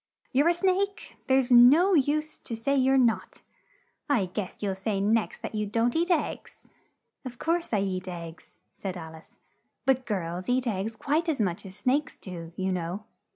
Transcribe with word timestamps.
You're 0.31 0.47
a 0.49 0.53
snake; 0.55 1.09
and 1.11 1.19
there's 1.27 1.51
no 1.51 1.93
use 1.93 2.39
to 2.39 2.55
say 2.55 2.75
you're 2.75 2.97
not. 2.97 3.43
I 4.09 4.25
guess 4.25 4.57
you'll 4.63 4.73
say 4.73 4.99
next 4.99 5.43
that 5.43 5.53
you 5.53 5.67
don't 5.67 5.95
eat 5.95 6.09
eggs!" 6.09 6.67
"Of 7.23 7.37
course 7.37 7.71
I 7.71 7.81
eat 7.81 8.07
eggs," 8.07 8.55
said 8.73 8.97
Al 8.97 9.13
ice, 9.13 9.35
"but 9.85 10.07
girls 10.07 10.49
eat 10.49 10.65
eggs 10.65 10.95
quite 10.95 11.29
as 11.29 11.39
much 11.39 11.67
as 11.67 11.75
snakes 11.75 12.17
do, 12.17 12.51
you 12.55 12.71
know." 12.71 13.03